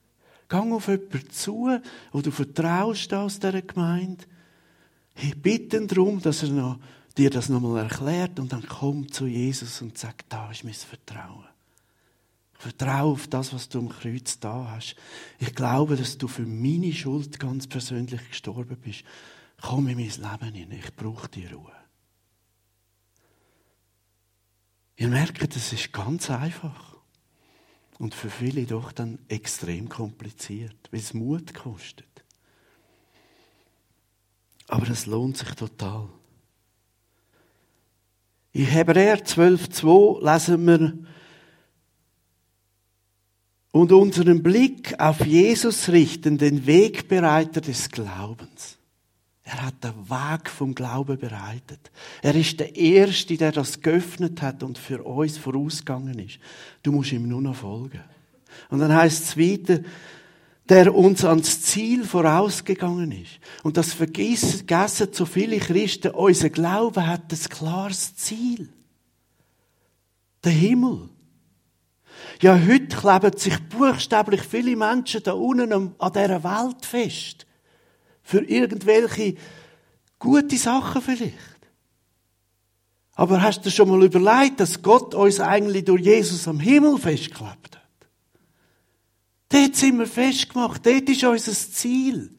[0.47, 1.69] Gang auf jemanden zu,
[2.12, 4.23] wo du vertraust aus dieser Gemeinde.
[5.21, 6.80] Ich bitte darum, dass er noch
[7.17, 11.45] dir das nochmal erklärt und dann komm zu Jesus und sag, da ist mein Vertrauen.
[12.53, 14.95] Vertraue auf das, was du am Kreuz da hast.
[15.39, 19.03] Ich glaube, dass du für meine Schuld ganz persönlich gestorben bist.
[19.62, 20.80] Komm in mein Leben hinein.
[20.80, 21.71] Ich brauche die Ruhe.
[24.95, 26.97] Ihr merkt, es ist ganz einfach.
[27.99, 32.08] Und für viele doch dann extrem kompliziert, weil es Mut kostet.
[34.67, 36.10] Aber es lohnt sich total.
[38.57, 40.93] In Hebräer 12,2 lesen wir,
[43.69, 48.79] und unseren Blick auf Jesus richten, den Wegbereiter des Glaubens.
[49.43, 51.91] Er hat den Weg vom Glauben bereitet.
[52.23, 56.39] Er ist der Erste, der das geöffnet hat und für uns vorausgegangen ist.
[56.81, 58.01] Du musst ihm nur noch folgen.
[58.71, 59.81] Und dann heißt es weiter,
[60.69, 63.39] der uns ans Ziel vorausgegangen ist.
[63.63, 64.65] Und das vergessen
[65.12, 66.12] so viele Christen.
[66.12, 68.69] Unser Glaube hat ein klares Ziel.
[70.43, 71.10] Der Himmel.
[72.41, 77.45] Ja, heute kleben sich buchstäblich viele Menschen da unten an dieser Welt fest.
[78.21, 79.36] Für irgendwelche
[80.19, 81.34] gute Sachen vielleicht.
[83.15, 87.75] Aber hast du schon mal überlegt, dass Gott uns eigentlich durch Jesus am Himmel festgeklebt
[87.75, 87.76] hat?
[89.49, 90.86] Dort sind wir festgemacht.
[90.86, 92.31] Dort ist unser Ziel,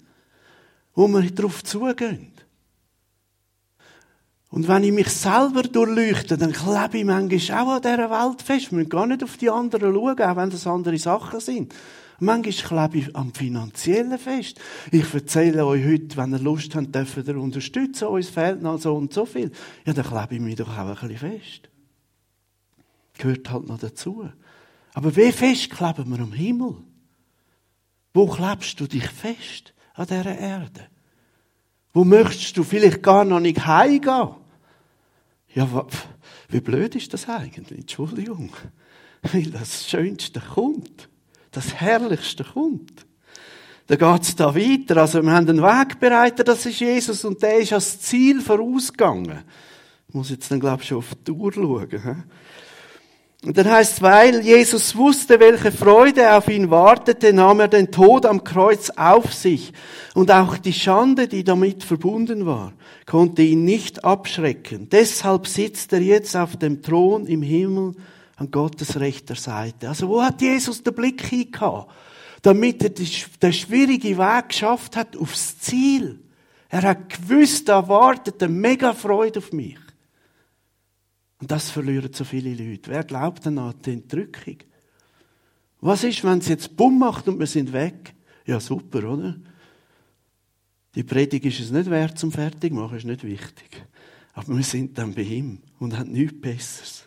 [0.94, 2.32] wo wir darauf zugehen.
[4.50, 8.70] Und wenn ich mich selber durchleuchte, dann klebe ich manchmal auch an dieser Welt fest.
[8.70, 11.74] Wir müssen gar nicht auf die anderen schauen, auch wenn das andere Sachen sind.
[12.20, 14.58] Manchmal klebe ich am Finanziellen fest.
[14.90, 18.08] Ich erzähle euch heute, wenn ihr Lust habt, dürft ihr unterstützen.
[18.08, 19.52] Uns fehlt noch so und so viel.
[19.84, 21.68] Ja, dann klebe ich mich doch auch ein bisschen fest.
[23.18, 24.28] Gehört halt noch dazu.
[24.94, 26.76] Aber wie fest kleben wir am Himmel?
[28.14, 30.88] Wo klebst du dich fest an dieser Erde?
[31.92, 34.36] Wo möchtest du vielleicht gar noch nicht heimgehen?
[35.54, 35.86] Ja,
[36.48, 37.80] wie blöd ist das eigentlich?
[37.80, 38.52] Entschuldigung.
[39.22, 41.08] Weil das Schönste kommt.
[41.50, 43.06] Das Herrlichste kommt.
[43.86, 44.98] Da geht's da weiter.
[44.98, 49.44] Also, wir haben einen Wegbereiter, das ist Jesus, und der ist als Ziel vorausgegangen.
[50.08, 52.24] Ich muss jetzt dann, glaube ich, schon auf die Uhr schauen.
[53.44, 58.26] Und dann heißt, weil Jesus wusste, welche Freude auf ihn wartete, nahm er den Tod
[58.26, 59.72] am Kreuz auf sich.
[60.14, 62.72] Und auch die Schande, die damit verbunden war,
[63.06, 64.88] konnte ihn nicht abschrecken.
[64.90, 67.94] Deshalb sitzt er jetzt auf dem Thron im Himmel
[68.36, 69.88] an Gottes rechter Seite.
[69.88, 71.92] Also wo hat Jesus den Blick hingehabt?
[72.42, 76.18] Damit er den schwierigen Weg geschafft hat aufs Ziel.
[76.70, 79.78] Er hat gewusst, da wartet eine mega Freude auf mich.
[81.40, 82.90] Und das verlieren so viele Leute.
[82.90, 84.56] Wer glaubt denn an die Entrückung?
[85.80, 88.14] Was ist, wenn es jetzt Bumm macht und wir sind weg?
[88.44, 89.36] Ja, super, oder?
[90.94, 93.84] Die Predigt ist es nicht wert zum Fertigmachen, ist nicht wichtig.
[94.32, 97.04] Aber wir sind dann bei ihm und haben nichts Besseres.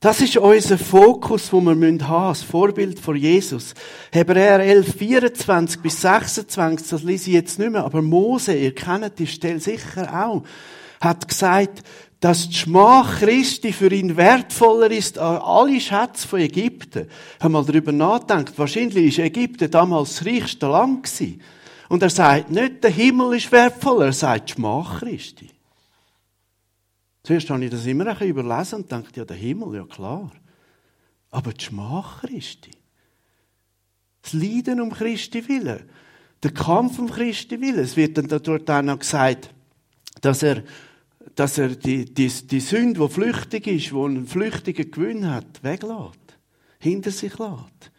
[0.00, 3.74] Das ist unser Fokus, wo wir haben das Vorbild von Jesus.
[4.12, 9.18] Hebräer 11, 24 bis 26, das lese ich jetzt nicht mehr, aber Mose, ihr kennt
[9.18, 10.44] die Stelle sicher auch
[11.00, 11.82] hat gesagt,
[12.20, 17.08] dass die Schmach Christi für ihn wertvoller ist als alle Schätze von Ägypten.
[17.40, 18.58] Haben mal darüber nachgedacht.
[18.58, 21.08] Wahrscheinlich war Ägypten damals das reichste Land.
[21.88, 25.48] Und er sagt nicht, der Himmel ist wertvoller, er sagt die Schmach Christi.
[27.22, 30.30] Zuerst habe ich das immer ein bisschen überlesen und dachte, ja, der Himmel, ja klar.
[31.30, 32.70] Aber die Schmach Christi.
[34.22, 35.88] Das Leiden um Christi willen.
[36.42, 37.80] Der Kampf um Christi willen.
[37.80, 39.50] Es wird dann dort auch noch gesagt,
[40.20, 40.62] dass er
[41.38, 46.18] dass er die, die, die Sünde, die flüchtig ist, die einen flüchtigen Gewinn hat, weglässt.
[46.80, 47.92] Hinter sich lässt.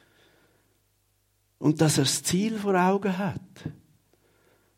[1.57, 3.39] Und dass er das Ziel vor Augen hat.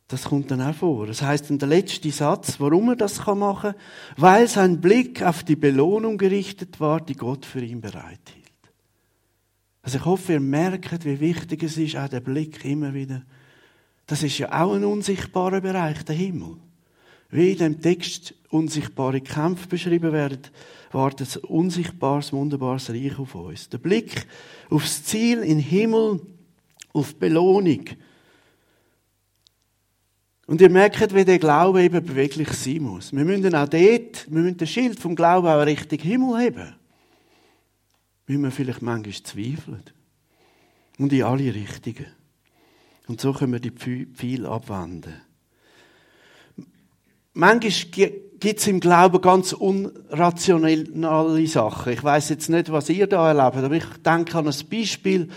[0.07, 1.07] Das kommt dann auch vor.
[1.07, 3.81] Das heißt in der letzte Satz, warum er das machen kann,
[4.17, 8.45] weil sein Blick auf die Belohnung gerichtet war, die Gott für ihn bereithielt.
[9.81, 13.23] Also ich hoffe, ihr merkt, wie wichtig es ist, auch der Blick immer wieder.
[14.05, 16.57] Das ist ja auch ein unsichtbarer Bereich, der Himmel.
[17.31, 20.41] Wie in dem Text unsichtbare Kämpfe beschrieben werden,
[20.91, 23.69] wartet ein unsichtbares, wunderbares Reich auf uns.
[23.69, 24.27] Der Blick
[24.69, 26.19] aufs Ziel in Himmel,
[26.93, 27.85] auf Belohnung.
[30.47, 33.13] Und ihr merkt, wie der Glaube eben beweglich sein muss.
[33.13, 36.75] Wir müssen auch dort, wir müssen das Schild vom Glauben auch Richtung Himmel heben.
[38.25, 39.83] Wie wir vielleicht manchmal zweifeln.
[40.97, 42.07] Und in alle Richtungen.
[43.07, 45.21] Und so können wir die Pfeile abwenden.
[47.33, 47.91] Manchmal
[48.41, 51.93] gibt es im Glauben ganz unrationale Sachen.
[51.93, 55.29] Ich weiß jetzt nicht, was ihr da erlebt, aber ich denke an ein Beispiel.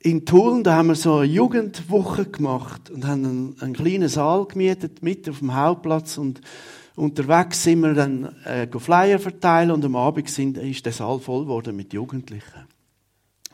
[0.00, 4.46] In Tulln, da haben wir so eine Jugendwoche gemacht und haben einen, einen kleinen Saal
[4.46, 6.40] gemietet, mit auf dem Hauptplatz und
[6.96, 11.42] Unterwegs sind wir dann äh, Flyer verteilen und am Abend sind, ist der Saal voll
[11.44, 12.66] geworden mit Jugendlichen.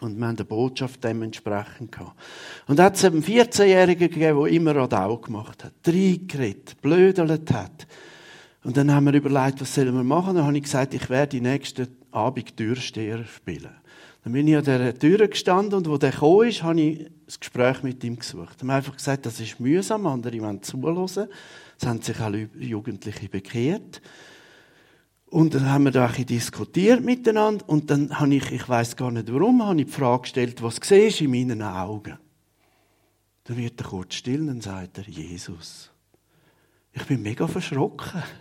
[0.00, 2.18] Und wir haben eine Botschaft dementsprechend gehabt.
[2.66, 5.72] Und da hat es einen 14-Jährigen gegeben, der immer Radau gemacht hat.
[5.86, 7.86] Reingeredet, blödelt hat.
[8.64, 10.36] Und dann haben wir überlegt, was sollen wir machen?
[10.36, 13.70] Dann habe ich gesagt, ich werde die nächsten Abend Türsteher spielen.
[14.24, 17.40] Dann bin ich an dieser Tür gestanden und wo der gekommen ist, habe ich das
[17.40, 18.60] Gespräch mit ihm gesucht.
[18.60, 21.28] Dann haben einfach gesagt, das ist mühsam, andere wollen zuhören.
[21.80, 24.02] Es haben sich auch Jugendliche bekehrt.
[25.30, 28.96] Und dann haben wir da ein bisschen diskutiert miteinander und dann habe ich, ich weiß
[28.96, 32.18] gar nicht warum, habe ich die Frage gestellt, was siehst du in meinen Augen?
[33.44, 35.90] Dann wird er kurz still und sagt er, Jesus.
[36.92, 38.22] Ich bin mega verschrocken.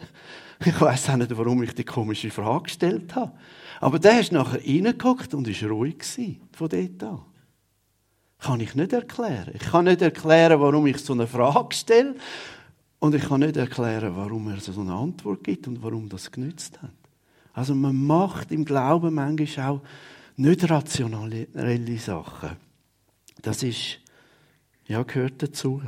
[0.66, 3.32] Ich weiß auch nicht, warum ich die komische Frage gestellt habe.
[3.80, 7.22] Aber der ist nachher reingeguckt und ist ruhig gewesen, von dort an.
[8.40, 9.52] Kann ich nicht erklären.
[9.54, 12.16] Ich kann nicht erklären, warum ich so eine Frage stelle.
[13.00, 16.82] Und ich kann nicht erklären, warum er so eine Antwort gibt und warum das genützt
[16.82, 16.92] hat.
[17.54, 19.82] Also man macht im Glauben manchmal auch
[20.36, 22.52] nicht rationelle Sachen.
[23.42, 24.00] Das ist,
[24.88, 25.82] ja, gehört dazu.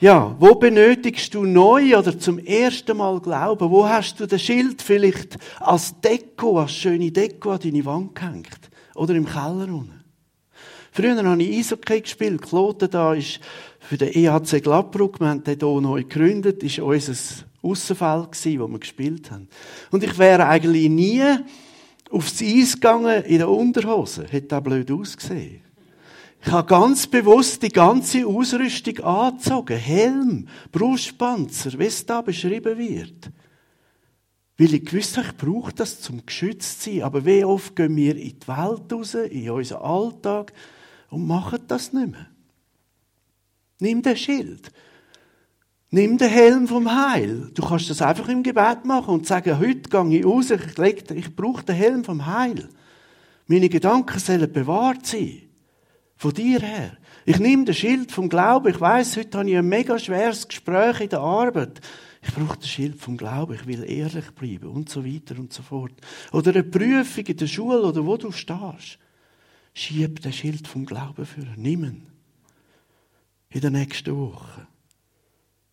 [0.00, 3.68] Ja, wo benötigst du neu oder zum ersten Mal Glauben?
[3.68, 8.70] Wo hast du das Schild vielleicht als Deko, als schöne Deko an deine Wand gehängt?
[8.94, 10.04] Oder im Keller unten?
[10.92, 12.42] Früher habe ich Eishockey gespielt.
[12.42, 13.40] Kloten da ist
[13.88, 17.14] für den EHC Gladbruck, wir haben den hier neu gegründet, ist unser
[17.62, 19.48] Aussenfeld wo wir gespielt haben.
[19.90, 21.24] Und ich wäre eigentlich nie
[22.10, 24.26] aufs Eis gegangen in der Unterhose.
[24.28, 25.62] Hätte auch blöd ausgesehen.
[26.44, 29.78] Ich habe ganz bewusst die ganze Ausrüstung angezogen.
[29.78, 33.30] Helm, Brustpanzer, wie es da beschrieben wird.
[34.58, 37.04] Weil ich gewusst habe, ich brauche das zum geschützt zu sein.
[37.04, 40.52] Aber wie oft gehen wir in die Welt raus, in unseren Alltag
[41.08, 42.26] und machen das nicht mehr.
[43.80, 44.70] Nimm den Schild.
[45.90, 47.50] Nimm den Helm vom Heil.
[47.54, 51.10] Du kannst das einfach im Gebet machen und sagen, heute gehe ich raus, ich, leg,
[51.10, 52.68] ich brauche den Helm vom Heil.
[53.46, 55.42] Meine Gedanken sollen bewahrt sein.
[56.16, 56.98] Von dir her.
[57.24, 58.68] Ich nehme den Schild vom Glauben.
[58.68, 61.80] Ich weiß, heute habe ich ein mega schweres Gespräch in der Arbeit.
[62.22, 63.54] Ich brauche den Schild vom Glauben.
[63.54, 65.92] Ich will ehrlich bleiben und so weiter und so fort.
[66.32, 68.98] Oder eine Prüfung in der Schule oder wo du stehst.
[69.72, 71.46] Schieb den Schild vom Glauben für.
[71.56, 72.17] Nimm ihn.
[73.50, 74.66] In der nächsten Woche.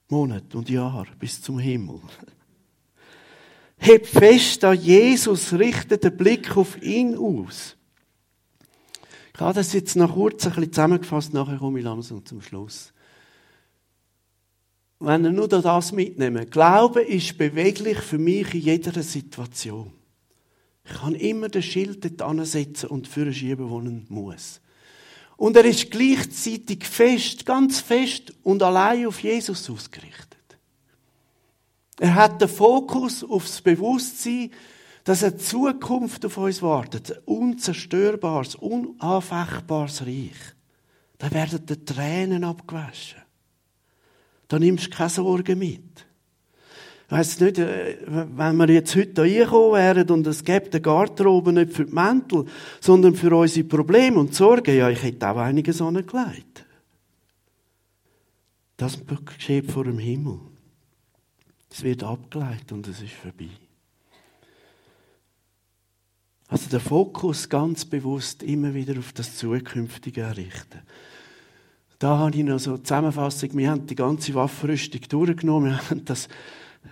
[0.08, 2.00] Monat und Jahr bis zum Himmel.
[3.78, 7.76] Heb fest an Jesus, richte den Blick auf ihn aus.
[9.34, 12.94] Ich habe das jetzt noch kurz ein bisschen zusammengefasst, nachher komme ich langsam zum Schluss.
[15.00, 16.50] Wenn wir nur das mitnehmen.
[16.50, 19.92] Glaube ist beweglich für mich in jeder Situation.
[20.86, 24.62] Ich kann immer den Schild dort ansetzen und für schieben, wo ich muss.
[25.38, 30.36] Und er ist gleichzeitig fest, ganz fest und allein auf Jesus ausgerichtet.
[32.00, 34.52] Er hat den Fokus aufs Bewusstsein,
[35.04, 40.56] dass eine Zukunft auf uns wartet, ein unzerstörbares, unanfechtbares Reich.
[41.18, 43.22] Da werden die Tränen abgewaschen.
[44.48, 46.05] Da nimmst du keine Sorgen mit.
[47.08, 51.54] Ich weiss nicht, äh, wenn wir jetzt heute reinkommen wären und es gäbe den Garderobe
[51.54, 52.46] nicht für die Mäntel,
[52.82, 56.66] sondern für unsere Probleme und Sorgen, ja, ich hätte auch einige Sonne gelegt.
[58.78, 60.40] Das geschieht vor dem Himmel.
[61.70, 63.50] Es wird abgeleitet und es ist vorbei.
[66.48, 70.82] Also der Fokus ganz bewusst immer wieder auf das Zukünftige errichten.
[72.00, 73.58] Da habe ich noch so eine Zusammenfassung.
[73.58, 75.72] Wir haben die ganze Waffenrüstung durchgenommen.
[75.72, 76.28] Wir haben das,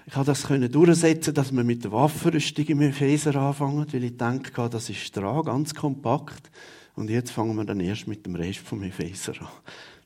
[0.06, 4.69] ich habe das durchsetzen, dass wir mit der Waffenrüstung im Epheser anfangen, weil ich denke,
[4.69, 6.49] das ist dran, ganz kompakt.
[6.95, 9.47] Und jetzt fangen wir dann erst mit dem Rest vom Epheser an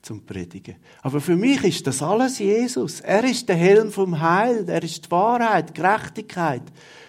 [0.01, 0.75] zum Predigen.
[1.01, 3.01] Aber für mich ist das alles Jesus.
[3.01, 6.63] Er ist der Helm vom Heil, er ist die Wahrheit, Gerechtigkeit.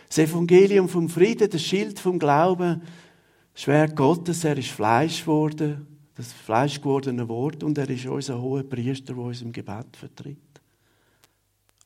[0.09, 2.83] Das Evangelium vom Frieden, das Schild vom Glauben,
[3.53, 5.87] das Schwert Gottes, er ist Fleisch geworden,
[6.17, 10.48] das Fleisch gewordene Wort und er ist unser hoher Priester, der uns im Gebet vertritt.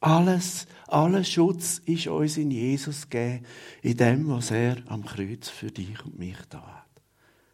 [0.03, 3.47] Alles, aller Schutz ist uns in Jesus gegeben,
[3.83, 7.03] in dem, was er am Kreuz für dich und mich da hat.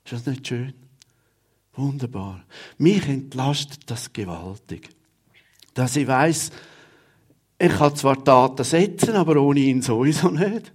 [0.02, 0.72] Ist das nicht schön?
[1.74, 2.42] Wunderbar.
[2.78, 4.88] Mich entlastet das gewaltig.
[5.74, 6.50] Dass ich weiß,
[7.58, 10.72] ich kann zwar Taten setzen, aber ohne ihn sowieso nicht.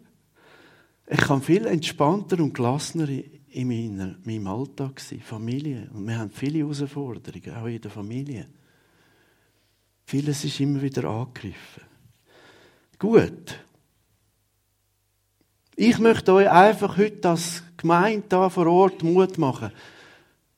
[1.07, 3.09] Ich kann viel entspannter und gelassener
[3.49, 5.89] in meinem Alltag sein, Familie.
[5.91, 8.47] Und wir haben viele Herausforderungen, auch in der Familie.
[10.05, 11.83] Vieles ist immer wieder angegriffen.
[12.99, 13.59] Gut.
[15.75, 19.71] Ich möchte euch einfach heute als Gemeinde da vor Ort Mut machen.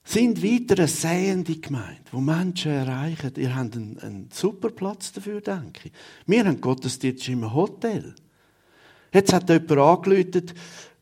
[0.04, 3.32] Sind weiter eine sehende Gemeinde, wo Menschen erreichen.
[3.38, 5.92] Ihr habt einen, einen super Platz dafür, denke ich.
[6.28, 8.14] Wir haben Gottesdienst im Hotel.
[9.12, 10.54] Jetzt hat jemand angeläutet,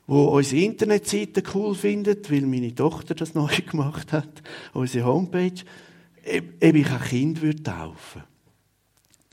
[0.08, 5.64] wo unsere Internetseite cool findet, weil meine Tochter das neu gemacht hat, unsere Homepage,
[6.26, 8.24] ob ich ein Kind würde taufen.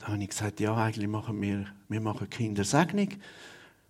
[0.01, 3.09] Da habe ich gesagt, ja, eigentlich machen wir, wir machen Kindersegnung.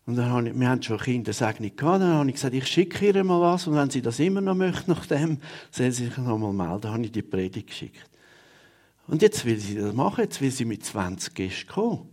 [0.06, 3.06] Und dann habe ich, wir haben schon Kindersegnung gehabt, dann habe ich gesagt, ich schicke
[3.06, 5.38] ihr mal was und wenn sie das immer noch möchte, nachdem,
[5.72, 6.82] soll sie sich noch mal melden.
[6.82, 8.10] Dann habe ich die Predigt geschickt.
[9.08, 12.10] Und jetzt will sie das machen, jetzt will sie mit 20 Gästen kommen.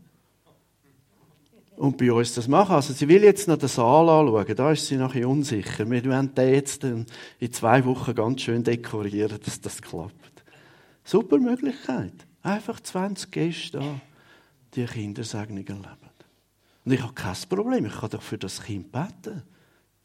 [1.76, 2.76] Und bei uns das machen.
[2.76, 5.90] Also sie will jetzt noch den Saal anschauen, da ist sie nachher unsicher.
[5.90, 7.06] Wir werden den jetzt in
[7.50, 10.44] zwei Wochen ganz schön dekorieren, dass das klappt.
[11.02, 12.27] Super Möglichkeit.
[12.48, 14.00] Einfach 20 Gäste da,
[14.74, 16.08] die Kindersegnung erleben.
[16.84, 19.42] Und ich habe kein Problem, ich kann doch für das Kind beten.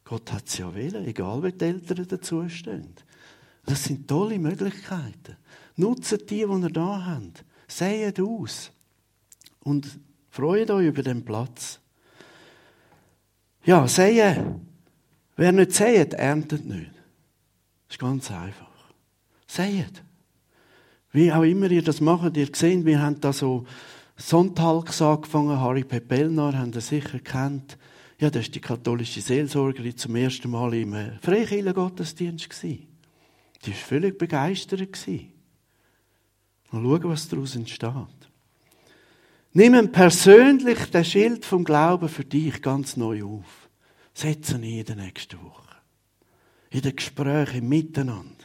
[0.03, 2.93] Gott hat es ja wählen, egal wie die Eltern dazu stehen.
[3.65, 5.37] Das sind tolle Möglichkeiten.
[5.77, 7.45] Nutzt die, die ihr da habt.
[7.65, 8.71] Seht aus.
[9.61, 9.97] Und
[10.29, 11.79] freut euch über den Platz.
[13.63, 14.67] Ja, sehen.
[15.37, 16.91] Wer nicht seht, erntet nicht.
[17.87, 18.67] Das ist ganz einfach.
[19.47, 20.03] Seht.
[21.13, 23.65] Wie auch immer ihr das macht, ihr seht, wir haben da so
[24.17, 27.77] sonntags angefangen, Harry Pepelnar, haben ihr sicher kennt.
[28.19, 32.87] Ja, das ist die katholische Seelsorgerin zum ersten Mal im Freikirchen-Gottesdienst Die
[33.67, 34.79] war völlig begeistert.
[36.71, 37.91] Mal schauen, was daraus entsteht.
[39.51, 43.69] Nimm persönlich den Schild vom Glauben für dich ganz neu auf.
[44.15, 45.75] Setze ihn in der nächsten Woche.
[46.71, 48.42] In den Gesprächen miteinander.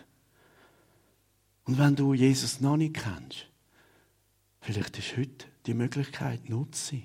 [1.68, 3.46] Und wenn du Jesus noch nicht kennst,
[4.62, 7.02] vielleicht ist heute die Möglichkeit, nutze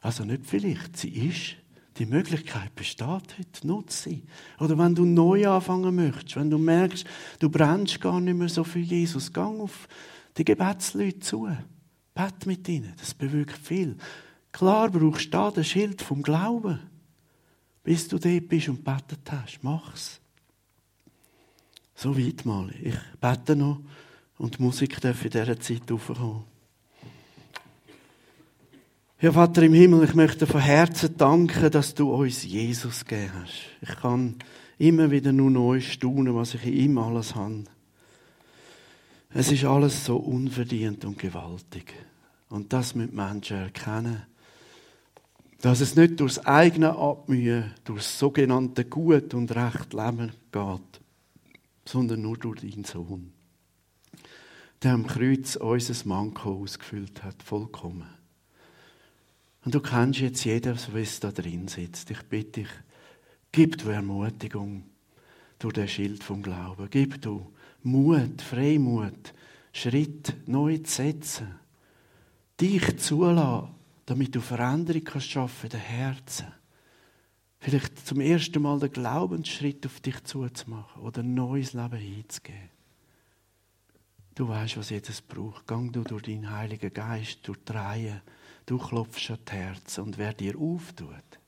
[0.00, 1.56] Also nicht vielleicht, sie ist.
[1.98, 4.22] Die Möglichkeit besteht heute, nutze sie.
[4.60, 7.04] Oder wenn du neu anfangen möchtest, wenn du merkst,
[7.40, 9.88] du brennst gar nicht mehr so für Jesus, gang auf
[10.36, 11.48] die Gebetsleute zu.
[12.14, 13.96] Bet mit ihnen, das bewirkt viel.
[14.52, 16.78] Klar brauchst du da das Schild vom Glauben.
[17.82, 20.20] Bis du dort bist und betet hast, mach's.
[21.94, 22.70] So weit mal.
[22.82, 23.80] Ich bete noch
[24.38, 26.44] und die Musik darf in dieser Zeit aufkommen.
[29.20, 33.54] Ja, Vater im Himmel, ich möchte von Herzen danken, dass du uns Jesus gegeben hast.
[33.80, 34.36] Ich kann
[34.76, 37.64] immer wieder nur neu staunen, was ich in ihm alles habe.
[39.32, 41.94] Es ist alles so unverdient und gewaltig.
[42.50, 44.22] Und das mit Menschen erkennen,
[45.60, 50.93] dass es nicht durchs eigene Abmühen, durchs sogenannte Gut und Recht Leben geht,
[51.84, 53.32] sondern nur durch deinen Sohn,
[54.82, 58.08] der am Kreuz unser Manko ausgefüllt hat, vollkommen.
[59.64, 62.10] Und du kennst jetzt jeden, so wie es da drin sitzt.
[62.10, 62.68] Ich bitte dich,
[63.50, 64.84] gib du Ermutigung
[65.58, 66.88] durch den Schild vom Glauben.
[66.90, 67.50] Gib du
[67.82, 69.32] Mut, Freimut,
[69.72, 71.54] Schritt neu zu setzen.
[72.60, 73.70] Dich zulassen,
[74.06, 76.46] damit du Veränderung kannst schaffen in den Herzen.
[77.64, 82.68] Vielleicht zum ersten Mal den Glaubensschritt auf dich zuzumachen oder ein neues Leben hinzugeben.
[84.34, 85.66] Du weißt, was jedes braucht.
[85.66, 88.22] Gang du durch deinen Heiligen Geist, durch die Reihe
[88.66, 91.40] Du klopfst an die Herzen und wer dir auftut,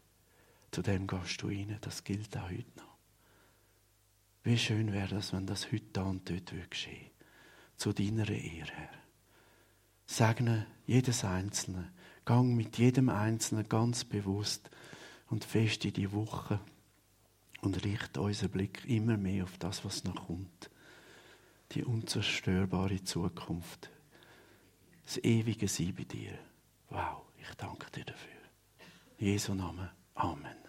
[0.70, 1.76] zu dem gehst du rein.
[1.82, 2.96] Das gilt auch heute noch.
[4.42, 7.10] Wie schön wäre das, wenn das heute da und dort geschehen
[7.76, 8.88] Zu deiner Ehre, Herr.
[10.06, 11.92] Segne jedes Einzelne.
[12.24, 14.70] Gang mit jedem Einzelnen ganz bewusst
[15.28, 16.60] und fest in die Woche
[17.60, 20.70] und richte unseren Blick immer mehr auf das, was noch kommt.
[21.72, 23.90] Die unzerstörbare Zukunft.
[25.04, 26.38] Das ewige Sie bei dir.
[26.90, 28.32] Wow, ich danke dir dafür.
[29.18, 29.88] In Jesu Namen.
[30.14, 30.65] Amen.